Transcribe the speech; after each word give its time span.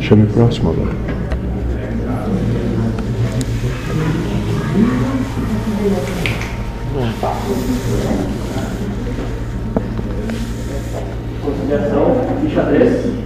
Chame 0.00 0.24
o 0.24 0.26
próximo 0.26 0.70
agora. 0.70 0.90
Conciliação 11.42 12.16
de 12.42 12.54
xadrez. 12.54 13.20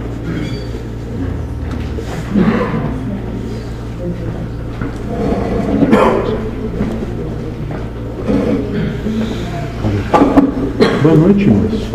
Boa 11.01 11.15
noite, 11.15 11.47
moço. 11.49 11.89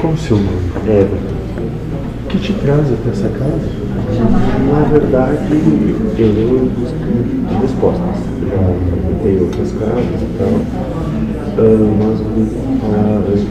Qual 0.00 0.12
o 0.12 0.16
seu 0.16 0.36
nome? 0.36 0.72
Everton. 0.86 1.34
O 1.43 1.43
que 2.34 2.40
te 2.40 2.52
traz 2.54 2.92
até 2.92 3.10
essa 3.10 3.28
casa? 3.28 3.68
Na 4.72 4.80
verdade, 4.88 5.46
eu 6.18 6.32
venho 6.32 6.64
em 6.64 6.68
busca 6.68 6.98
de 6.98 7.54
respostas. 7.62 8.16
Já 8.50 8.58
frequentei 8.90 9.40
outras 9.40 9.70
casas 9.72 10.20
e 10.20 10.38
tal. 10.38 10.48
Ah, 11.56 11.94
mas 11.98 12.20
eu 12.20 12.26
vim 12.34 12.48
falar 12.80 13.22
antes, 13.28 13.44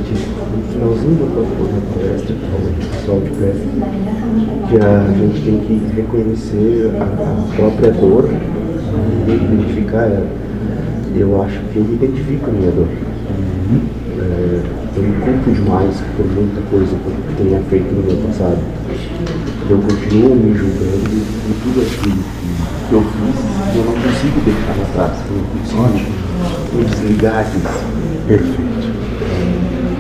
no 0.52 0.64
finalzinho 0.74 1.16
da 1.16 1.42
da 1.42 1.80
palestra, 1.94 2.36
principalmente 2.36 2.84
o 2.84 2.90
pessoal 2.90 3.20
de 3.22 3.30
pé, 3.30 3.52
que 4.68 4.76
a 4.78 4.88
gente 5.14 5.38
tem 5.46 5.58
que 5.60 5.96
reconhecer 5.96 6.92
a, 7.00 7.04
a 7.04 7.56
própria 7.56 7.92
dor 7.92 8.30
e 9.28 9.32
identificar 9.32 10.08
ela. 10.08 10.28
Eu 11.16 11.42
acho 11.42 11.60
que 11.72 11.78
eu 11.78 11.84
identifico 11.84 12.50
a 12.50 12.54
minha 12.54 12.72
dor. 12.72 12.88
Culpo 15.44 15.60
demais 15.60 15.96
por 16.16 16.26
muita 16.26 16.62
coisa 16.70 16.96
que 16.96 17.08
eu 17.08 17.18
tenha 17.38 17.60
feito 17.64 17.94
no 17.94 18.04
meu 18.04 18.16
passado. 18.28 18.60
Eu 19.70 19.78
continuo 19.78 20.36
me 20.36 20.58
julgando 20.58 21.04
por 21.44 21.56
tudo 21.64 21.82
aquilo 21.82 22.24
que 22.88 22.94
eu 22.94 23.02
fiz 23.02 23.38
e 23.74 23.78
eu 23.78 23.84
não 23.84 23.92
consigo 23.94 24.40
deixar 24.46 24.76
atrás. 24.84 25.12
Eu 25.30 25.36
não 25.36 25.44
consigo 25.60 25.84
me 26.74 26.86
desligar 26.86 27.44
disso. 27.44 27.84
Perfeito. 28.26 28.62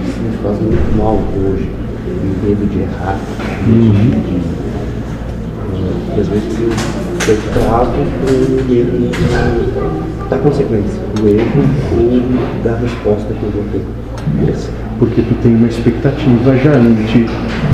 Isso 0.08 0.20
me 0.22 0.32
faz 0.42 0.62
muito 0.62 0.98
mal 0.98 1.20
hoje. 1.36 1.70
O 2.08 2.46
medo 2.46 2.66
de 2.70 2.80
errar. 2.80 3.20
de, 3.66 3.72
eh, 3.74 4.32
e 6.16 6.22
às 6.22 6.28
vezes 6.28 6.60
eu, 6.60 6.70
eu 7.34 7.38
travo 7.54 7.92
com 7.92 8.32
o 8.32 8.64
medo 8.70 9.12
da 10.30 10.38
consequência, 10.38 11.02
do 11.16 11.28
erro 11.28 11.64
ou 11.98 12.64
da 12.64 12.78
resposta 12.78 13.34
que 13.34 13.44
eu 13.44 13.52
vou 13.52 13.64
ter. 13.74 13.84
Essa. 14.50 14.83
Porque 15.00 15.22
tu 15.22 15.36
tem 15.42 15.56
uma 15.56 15.68
expectativa 15.68 16.58
já 16.58 16.72
ante 16.74 17.26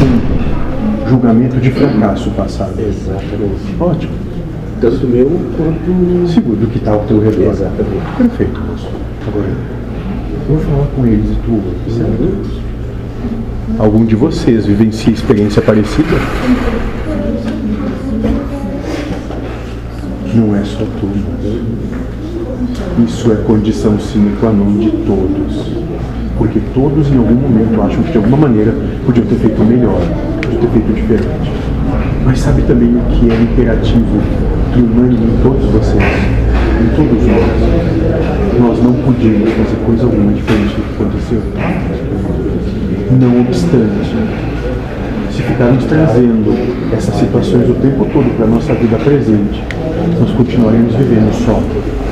um 0.05 1.09
julgamento 1.09 1.57
de 1.57 1.71
fracasso 1.71 2.29
passado. 2.31 2.79
Exatamente. 2.79 3.75
Ótimo. 3.79 4.13
Tanto 4.81 5.07
meu 5.07 5.29
quanto. 5.57 6.33
Seguro 6.33 6.55
do 6.57 6.67
que 6.67 6.77
está 6.77 6.91
ao 6.91 7.01
teu 7.01 7.19
redor. 7.19 7.51
Exatamente. 7.51 8.17
Perfeito, 8.17 8.61
moço. 8.61 8.87
Agora, 9.27 9.47
eu 9.47 10.55
vou 10.55 10.59
falar 10.59 10.87
com 10.95 11.05
eles 11.05 11.29
e 11.31 11.35
tu 11.45 11.61
certo? 11.91 12.59
Algum 13.77 14.05
de 14.05 14.15
vocês 14.15 14.65
vivencia 14.65 15.13
experiência 15.13 15.61
parecida? 15.61 16.17
Não 20.33 20.55
é 20.55 20.63
só 20.63 20.85
tu. 20.99 21.05
não. 21.05 21.29
Isso 23.05 23.31
é 23.31 23.35
condição 23.37 23.99
sine 23.99 24.35
qua 24.39 24.51
non 24.51 24.77
de 24.77 24.91
todos. 24.91 25.79
Porque 26.39 26.59
todos 26.73 27.11
em 27.11 27.17
algum 27.17 27.35
momento 27.35 27.81
acham 27.81 28.01
que 28.01 28.11
de 28.11 28.17
alguma 28.17 28.37
maneira 28.37 28.73
podiam 29.05 29.25
ter 29.27 29.35
feito 29.35 29.61
melhor, 29.61 29.99
podiam 30.41 30.61
ter 30.61 30.69
feito 30.69 30.93
diferente. 30.95 31.51
Mas 32.25 32.39
sabe 32.39 32.61
também 32.61 32.95
o 32.95 33.01
que 33.11 33.29
é 33.29 33.35
imperativo 33.35 34.21
e 34.75 34.79
unânime 34.79 35.25
em 35.25 35.43
todos 35.43 35.65
vocês? 35.65 36.01
Em 36.01 36.95
todos 36.95 37.27
nós. 37.27 38.59
Nós 38.59 38.83
não 38.83 38.93
podíamos 38.93 39.49
fazer 39.51 39.75
coisa 39.85 40.03
alguma 40.05 40.31
diferente 40.31 40.75
do 40.75 40.81
que 40.81 41.03
aconteceu. 41.03 41.41
Não 43.19 43.41
obstante, 43.41 44.15
se 45.31 45.41
ficarmos 45.41 45.83
trazendo 45.85 46.55
essas 46.93 47.15
situações 47.15 47.69
o 47.69 47.73
tempo 47.73 48.05
todo 48.13 48.35
para 48.37 48.45
a 48.45 48.49
nossa 48.49 48.73
vida 48.75 48.97
presente, 48.97 49.61
nós 50.19 50.31
continuaremos 50.31 50.95
vivendo 50.95 51.33
só 51.45 51.59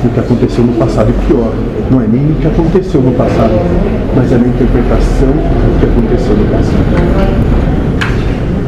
o 0.04 0.08
que 0.08 0.20
aconteceu 0.20 0.64
no 0.64 0.72
passado 0.74 1.10
e 1.10 1.26
pior, 1.26 1.52
não 1.90 2.00
é 2.00 2.06
nem 2.06 2.30
o 2.30 2.34
que 2.34 2.46
aconteceu 2.46 3.00
no 3.00 3.12
passado, 3.12 3.52
mas 4.14 4.32
é 4.32 4.38
na 4.38 4.46
interpretação 4.46 5.28
do 5.28 5.78
que 5.78 5.86
aconteceu 5.86 6.36
no 6.36 6.44
passado. 6.46 6.84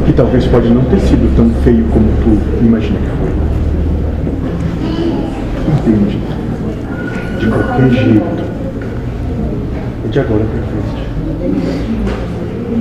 Que 0.05 0.13
talvez 0.13 0.45
pode 0.47 0.69
não 0.69 0.83
ter 0.83 0.99
sido 0.99 1.35
tão 1.35 1.49
feio 1.63 1.85
como 1.85 2.05
tu 2.23 2.37
imagina 2.63 2.99
que 2.99 3.09
foi. 3.17 3.29
Entende? 5.91 6.19
De 7.39 7.47
qualquer 7.47 7.89
jeito. 7.89 8.43
É 10.05 10.07
de 10.09 10.19
agora 10.19 10.43
para 10.43 10.61
frente. 10.63 11.01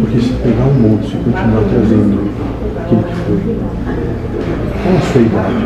Porque 0.01 0.21
se 0.21 0.33
pegar 0.35 0.65
um 0.65 0.75
monstro 0.75 1.19
e 1.19 1.25
continuar 1.25 1.63
trazendo 1.71 2.31
aquilo 2.79 3.03
que 3.03 3.15
foi, 3.15 3.57
qual 4.83 4.97
a 4.97 5.01
sua 5.13 5.21
idade? 5.21 5.65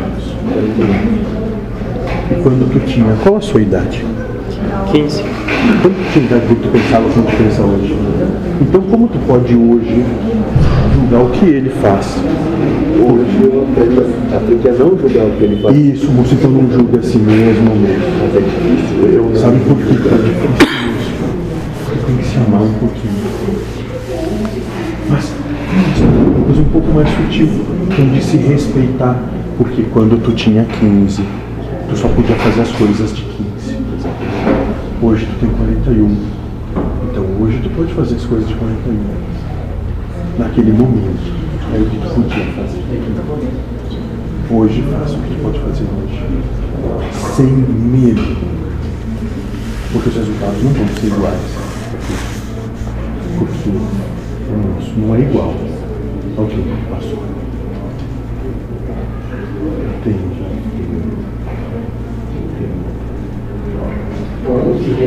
E 2.31 2.41
quando 2.41 2.71
tu 2.71 2.79
tinha, 2.85 3.15
qual 3.23 3.37
a 3.37 3.41
sua 3.41 3.61
idade? 3.61 4.05
15. 4.95 5.21
Quando 5.81 5.93
tu 5.93 6.13
tinha 6.13 6.25
idade 6.25 6.47
que 6.47 6.55
tu 6.55 6.69
pensava 6.69 7.09
como 7.09 7.25
tu 7.25 7.35
pensa 7.35 7.61
hoje? 7.63 7.97
Então 8.61 8.81
como 8.83 9.07
tu 9.09 9.19
pode 9.27 9.53
hoje 9.53 10.05
julgar 10.93 11.21
o 11.21 11.29
que 11.31 11.45
ele 11.45 11.69
faz? 11.81 12.15
Hoje 12.95 13.43
eu 13.43 13.63
aprendo, 13.63 14.05
aprendi 14.33 14.69
a 14.69 14.71
não 14.71 14.97
julgar 14.97 15.25
o 15.25 15.31
que 15.31 15.43
ele 15.43 15.61
faz. 15.61 15.75
Isso, 15.75 16.09
moço, 16.11 16.33
então 16.33 16.49
não 16.49 16.71
julga 16.71 16.99
a 16.99 17.03
si 17.03 17.17
mesmo. 17.17 17.71
Mas 18.21 18.35
é 18.35 18.39
difícil. 18.39 19.05
Eu 19.11 19.35
Sabe 19.35 19.59
por 19.67 19.75
que 19.75 19.97
tá 19.97 20.15
difícil 20.15 20.65
isso? 20.97 21.11
Você 21.83 22.05
tem 22.05 22.15
que 22.15 22.23
se 22.23 22.37
amar 22.37 22.61
um 22.61 22.73
pouquinho. 22.75 23.13
Mas 25.09 25.33
uma 25.99 26.45
coisa 26.45 26.61
um 26.61 26.71
pouco 26.71 26.93
mais 26.93 27.09
sutil, 27.09 27.49
tem 27.93 28.09
de 28.11 28.23
se 28.23 28.37
respeitar. 28.37 29.19
Porque 29.57 29.83
quando 29.91 30.21
tu 30.23 30.31
tinha 30.31 30.63
15, 30.79 31.21
tu 31.89 31.97
só 31.97 32.07
podia 32.07 32.35
fazer 32.37 32.61
as 32.61 32.71
coisas 32.71 33.13
de 33.13 33.23
15. 33.23 33.34
Hoje 35.05 35.23
tu 35.27 35.39
tem 35.39 35.49
41. 35.49 36.17
Então 37.11 37.23
hoje 37.39 37.59
tu 37.61 37.69
pode 37.75 37.93
fazer 37.93 38.15
as 38.15 38.25
coisas 38.25 38.47
de 38.47 38.55
41. 38.55 38.97
Naquele 40.39 40.71
momento, 40.71 41.31
era 41.71 41.83
o 41.83 41.85
que 41.85 41.97
tu 41.99 42.09
podia 42.15 42.45
fazer. 42.53 42.81
Hoje 44.49 44.83
faça 44.91 45.13
o 45.13 45.21
que 45.21 45.29
tu 45.29 45.41
pode 45.43 45.59
fazer 45.59 45.83
hoje. 45.83 46.25
Sem 47.35 47.45
medo. 47.45 48.35
Porque 49.93 50.09
os 50.09 50.15
resultados 50.15 50.63
não 50.63 50.71
vão 50.73 50.87
ser 50.87 51.05
iguais. 51.05 51.39
Porque 53.37 53.69
o 53.69 54.57
nosso 54.57 54.91
não 54.97 55.13
é 55.13 55.19
igual 55.19 55.53
ao 56.35 56.47
que 56.47 56.55
o 56.55 56.65
passou. 56.89 57.23
Entende? 59.99 61.14
Teve 64.85 65.01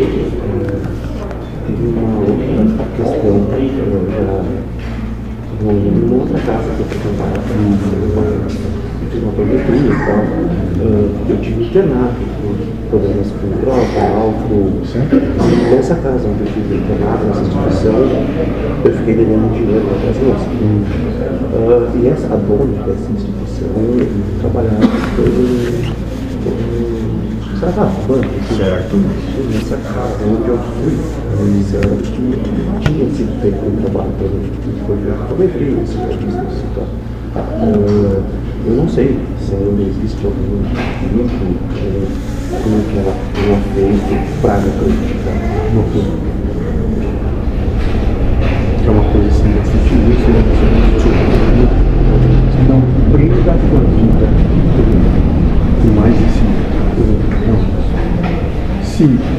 uma 1.86 2.18
outra 2.18 2.84
questão 2.96 3.44
que 3.46 3.62
eu 3.78 4.10
já 4.10 4.42
numa 5.62 6.16
outra 6.16 6.38
casa 6.40 6.70
que 6.74 6.80
eu 6.80 6.86
frequentava, 6.86 7.36
eu 7.36 7.42
fiz 9.08 9.22
uma 9.22 9.32
prometura 9.32 9.76
e 9.76 9.88
tal. 10.04 10.22
Eu 11.28 11.36
tive 11.40 11.64
internado 11.64 12.14
por 12.42 12.56
problemas 12.90 13.28
com 13.30 13.46
droga, 13.60 14.02
álcool. 14.16 14.82
E 14.82 15.74
nessa 15.74 15.94
casa 15.94 16.26
onde 16.26 16.40
eu 16.40 16.46
tive 16.52 16.74
internado, 16.74 17.24
nessa 17.26 17.42
instituição, 17.42 17.98
eu 18.84 18.92
fiquei 18.92 19.14
devendo 19.14 19.52
dinheiro 19.54 19.86
para 19.86 20.10
as 20.10 20.18
moças. 20.18 20.48
Ah, 21.54 21.86
e 21.96 22.08
essa, 22.08 22.26
a 22.26 22.36
dona 22.36 22.82
dessa 22.84 23.12
instituição 23.12 23.78
trabalhava 24.40 24.90
Saravana, 27.58 28.22
certo. 28.56 28.94
Nessa 29.50 29.76
casa 29.78 30.22
onde 30.24 30.48
eu 30.48 30.58
fui, 30.58 30.94
disseram 31.58 31.96
que 31.96 32.12
tinha 32.86 33.10
sido 33.10 33.40
feito 33.42 33.66
um 33.66 33.74
trabalho 33.82 34.12
todo 34.20 34.38
tipo 34.62 34.94
de. 34.94 35.10
Ah, 37.34 37.50
eu 38.64 38.74
não 38.74 38.88
sei 38.88 39.18
se 39.40 39.54
ainda 39.54 39.82
existe 39.82 40.24
algum 40.24 40.62
grupo 41.12 41.34
eh, 41.78 42.06
como 42.62 42.78
que 42.84 42.98
ela 42.98 43.14
para 44.40 44.58
me 44.58 44.70
prejudicar. 44.70 45.34
Não 45.74 45.82
sei. 45.92 46.06
Que 48.78 48.86
é 48.86 48.90
uma 48.90 49.04
coisa 49.10 49.28
assim 49.28 49.50
bastante 49.50 49.88
difícil, 49.88 50.30
né? 50.30 50.40
Não 52.68 52.80
prenda 53.10 53.50
a 53.50 53.54
tua 53.54 53.80
vida 53.80 54.28
mais. 55.94 56.14
Não. 56.14 56.47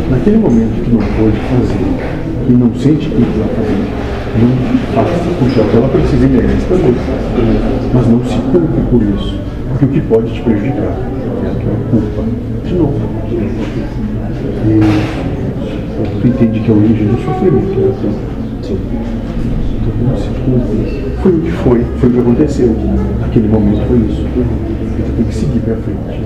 Naquele 0.09 0.37
momento 0.37 0.83
tu 0.83 0.91
não 0.91 0.99
pôde 0.99 1.37
fazer 1.37 2.19
e 2.49 2.51
não 2.53 2.73
sente 2.73 3.09
que 3.09 3.21
vai 3.21 3.47
fazer, 3.49 3.77
Não 4.41 4.49
faça, 4.95 5.13
puxa, 5.37 5.61
ela 5.75 5.87
precisa 5.89 6.25
e 6.25 6.29
merece 6.29 6.65
também. 6.67 6.95
Mas 7.93 8.07
não 8.07 8.23
se 8.25 8.37
culpe 8.51 8.81
por 8.89 9.03
isso. 9.03 9.39
Porque 9.69 9.85
o 9.85 9.87
que 9.89 10.01
pode 10.01 10.33
te 10.33 10.41
prejudicar 10.41 10.97
é 11.43 11.47
a 11.47 11.53
tua 11.53 11.75
culpa. 11.91 12.23
De 12.65 12.73
novo. 12.73 12.99
E 14.65 14.79
tu 16.21 16.27
entende 16.27 16.59
que 16.59 16.71
é 16.71 16.73
a 16.73 16.77
origem 16.77 17.07
do 17.07 17.23
sofrimento. 17.23 17.79
É 17.79 17.89
assim. 17.89 18.11
Sim. 18.63 18.77
Então 19.81 19.93
não 20.09 20.17
se 20.17 20.29
culpe. 20.29 21.09
Foi 21.21 21.31
o 21.31 21.41
que 21.41 21.51
foi, 21.51 21.85
foi 21.99 22.09
o 22.09 22.13
que 22.13 22.19
aconteceu. 22.19 22.75
Naquele 23.21 23.47
momento 23.47 23.85
foi 23.87 23.97
isso. 23.97 24.21
E 24.21 25.01
tu 25.03 25.11
tem 25.15 25.25
que 25.25 25.35
seguir 25.35 25.59
pra 25.59 25.75
frente. 25.75 26.23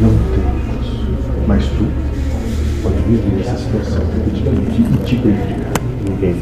Não 0.00 0.08
tem 0.32 0.48
isso. 0.80 0.96
Mas 1.46 1.64
tu 1.66 1.84
pode 2.82 2.96
viver 3.02 3.40
essa 3.42 3.56
situação 3.58 4.00
repetidamente 4.14 4.80
e 4.80 4.82
te 5.04 5.16
prejudicar. 5.16 5.72
Entendo. 6.08 6.40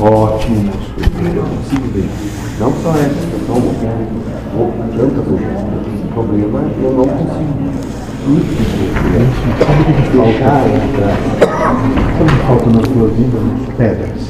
Ótimo, 0.00 0.64
moço. 0.64 0.92
Eu 1.34 1.42
consigo 1.44 1.88
ver. 1.94 2.08
Não 2.60 2.72
só 2.82 2.90
essa 2.90 3.08
questão, 3.08 3.56
ou 4.56 4.72
tanta 4.96 5.22
coisa. 5.22 5.46
O 6.04 6.08
problema 6.12 6.58
é 6.60 6.62
que 6.74 6.82
eu 6.84 6.92
não 6.92 7.06
consigo. 7.06 7.58
Sabe 9.64 9.84
que 12.26 12.36
falta? 12.46 12.68
Na 12.68 12.80
tua 12.80 13.08
vida? 13.08 13.38
Pedras. 13.78 14.22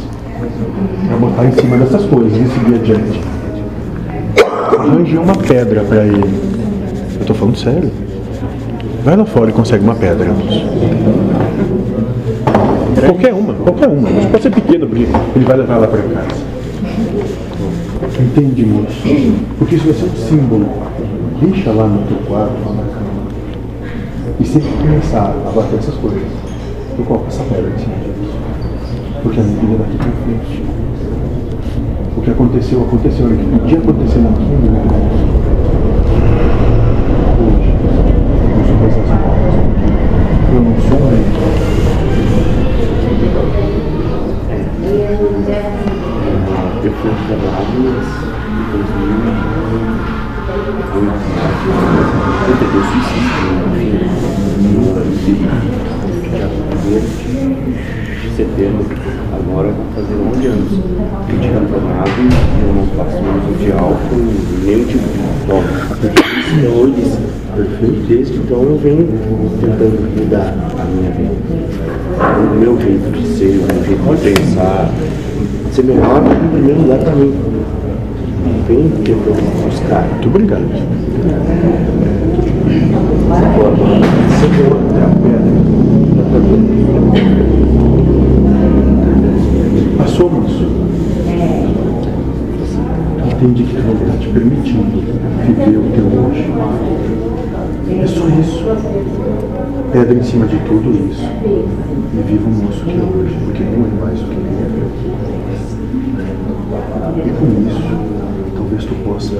É 1.10 1.16
botar 1.16 1.44
em 1.46 1.52
cima 1.52 1.76
dessas 1.78 2.04
coisas 2.04 2.32
e 2.32 2.46
seguir 2.54 2.74
adiante. 2.76 3.20
Arranje 4.78 5.16
uma 5.16 5.34
pedra 5.34 5.82
pra 5.82 6.04
ele. 6.04 6.22
Eu 7.18 7.26
tô 7.26 7.34
falando 7.34 7.56
sério. 7.58 7.90
Vai 9.08 9.16
lá 9.16 9.24
fora 9.24 9.48
e 9.48 9.54
consegue 9.54 9.82
uma 9.82 9.94
pedra. 9.94 10.26
Qualquer 13.06 13.32
uma, 13.32 13.54
qualquer 13.54 13.88
uma. 13.88 14.10
Mas 14.10 14.26
pode 14.26 14.42
ser 14.42 14.50
pequena, 14.50 14.84
porque 14.84 15.06
ele 15.34 15.44
vai 15.46 15.56
levar 15.56 15.78
lá 15.78 15.86
pra 15.86 16.02
casa. 16.02 16.28
Entende, 18.20 18.66
moço? 18.66 19.02
Porque 19.58 19.76
isso 19.76 19.86
vai 19.86 19.94
ser 19.94 20.04
um 20.04 20.28
símbolo. 20.28 20.68
Deixa 21.40 21.72
lá 21.72 21.86
no 21.86 22.06
teu 22.06 22.18
quarto, 22.26 22.52
lá 22.66 22.74
na 22.74 22.82
cama. 22.82 23.94
E 24.38 24.44
sempre 24.44 24.68
começar 24.78 25.34
a 25.46 25.52
bater 25.52 25.78
essas 25.78 25.94
coisas, 25.94 26.20
eu 26.98 27.04
coloco 27.06 27.28
essa 27.28 27.42
pedra 27.44 27.72
cima 27.78 27.94
disso. 27.94 28.36
Porque 29.22 29.40
a 29.40 29.42
minha 29.42 29.58
vida 29.58 29.76
daqui 29.78 29.96
pra 29.96 30.12
frente. 30.22 30.64
O 32.14 32.20
que 32.20 32.30
aconteceu, 32.30 32.82
aconteceu. 32.82 33.24
O 33.24 33.30
que 33.30 33.58
podia 33.58 33.78
acontecer 33.78 34.18
naquilo, 34.18 34.68
hoje, 34.68 35.47
Eu 47.04 47.14
fui 47.14 47.26
trabalhar 47.28 47.62
em 47.62 47.82
2008, 48.72 48.98
tentei 52.58 52.82
suicídio, 52.82 53.52
enfim, 55.06 55.38
já 56.36 56.46
primeiro 56.68 57.06
de 58.20 58.28
setembro, 58.34 58.82
agora 59.32 59.68
vai 59.68 59.86
fazer 59.94 60.16
11 60.36 60.46
anos. 60.48 60.72
Eu 61.28 61.36
tinha 61.38 61.60
tomado, 61.60 62.16
eu 62.66 62.70
não 62.74 62.86
passo 62.96 63.18
uso 63.18 63.52
de 63.58 63.68
álcool, 63.72 64.26
nenhum 64.64 64.84
tipo 64.84 65.06
de 65.06 65.18
toque. 65.46 65.72
Hoje, 66.66 67.02
perfeito, 67.54 68.00
desde 68.08 68.36
então 68.38 68.60
eu 68.62 68.76
venho 68.82 69.06
tentando 69.60 69.98
mudar 70.18 70.48
a 70.78 70.84
minha 70.84 71.10
vida. 71.12 71.36
O 72.18 72.40
meu 72.58 72.74
jeito 72.80 73.08
de 73.12 73.24
ser, 73.38 73.54
o 73.58 73.62
meu 73.72 73.84
jeito 73.84 74.02
de 74.02 74.20
pensar, 74.34 74.90
ser 75.78 75.84
melhor 75.84 76.22
em 76.26 76.48
primeiro 76.48 76.80
lugar 76.82 76.98
para 76.98 77.14
mim. 77.14 77.32
Vem 78.66 78.90
tentando 79.04 79.64
buscar. 79.64 80.08
Muito 80.08 80.28
obrigado. 80.28 80.64
Moço. 90.18 90.66
Entende 93.24 93.62
que 93.62 93.76
não 93.80 93.92
está 93.94 94.18
te 94.18 94.28
permitindo 94.28 95.00
viver 95.46 95.78
o 95.78 95.84
teu 95.94 96.06
hoje. 96.20 96.44
É 98.02 98.06
só 98.06 98.26
isso. 98.40 99.57
Pedra 99.92 100.14
em 100.14 100.22
cima 100.22 100.46
de 100.46 100.56
tudo 100.60 100.90
isso. 101.10 101.22
E 101.22 102.22
viva 102.26 102.46
o 102.46 102.50
moço 102.50 102.84
que 102.84 102.90
é 102.90 103.02
hoje, 103.02 103.36
porque 103.44 103.62
não 103.64 103.86
é 103.86 104.04
mais 104.04 104.20
o 104.20 104.24
que 104.24 104.36
é. 104.36 104.38
E 107.26 107.30
com 107.30 107.46
isso, 107.68 107.82
talvez 108.56 108.84
tu 108.84 108.94
possa 109.04 109.36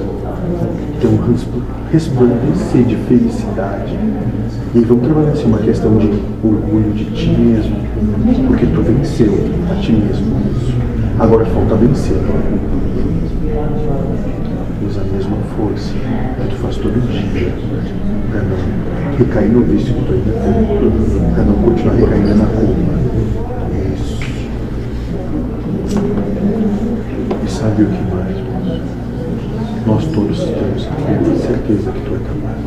ter 0.99 1.07
um 1.07 1.31
resp- 1.31 1.63
resplandecer 1.91 2.83
de 2.83 2.95
felicidade. 2.95 3.97
E 4.75 4.79
vamos 4.81 5.03
trabalhar 5.05 5.31
assim 5.31 5.45
uma 5.45 5.59
questão 5.59 5.97
de 5.97 6.07
orgulho 6.43 6.93
de 6.93 7.05
ti 7.05 7.29
mesmo, 7.29 7.75
porque 8.47 8.65
tu 8.67 8.81
venceu 8.81 9.33
a 9.71 9.75
ti 9.75 9.91
mesmo. 9.93 10.27
Agora 11.19 11.45
falta 11.45 11.75
vencer. 11.75 12.17
Força 15.59 15.93
tu 16.49 16.55
faz 16.55 16.77
todo 16.77 17.01
dia 17.11 17.51
para 18.31 18.41
não 18.43 18.55
recair 19.17 19.49
no 19.51 19.61
vício 19.63 19.93
que 19.93 20.05
tu 20.05 20.13
ainda 20.13 20.31
tem, 20.31 20.53
para 21.33 21.43
não 21.43 21.55
continuar 21.55 21.95
recaindo 21.95 22.35
na 22.35 22.45
culpa. 22.45 22.93
Isso. 23.93 24.19
E 27.45 27.49
sabe 27.51 27.83
o 27.83 27.87
que 27.87 28.03
mais? 28.15 28.37
Nós 29.85 30.05
todos 30.05 30.39
temos 30.45 30.87
a 30.87 30.95
certeza 31.45 31.91
que 31.91 32.01
tu 32.05 32.15
é 32.15 32.19
capaz. 32.19 32.59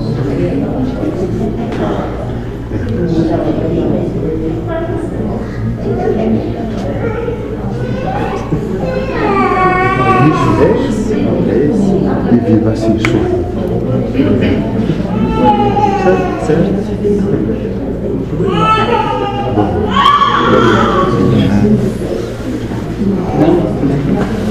É 10.63 11.67
isso. 11.67 11.93
E 12.33 12.37
viva 12.51 12.71
assim, 12.71 12.97
sorrindo. 12.99 13.43
Certo? 16.03 16.47
certo. 16.47 16.83
Não. 23.41 24.42